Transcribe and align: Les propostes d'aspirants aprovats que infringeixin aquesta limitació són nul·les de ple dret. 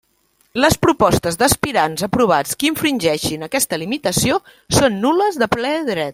Les 0.63 0.77
propostes 0.85 1.37
d'aspirants 1.41 2.05
aprovats 2.07 2.57
que 2.63 2.69
infringeixin 2.71 3.49
aquesta 3.49 3.81
limitació 3.83 4.41
són 4.81 5.01
nul·les 5.07 5.39
de 5.45 5.55
ple 5.57 5.77
dret. 5.93 6.09